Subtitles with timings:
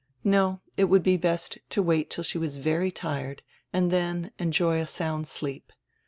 [0.23, 4.79] No, it would be best to wait till she was very tired and dien enjoy
[4.81, 5.71] a sound sleep.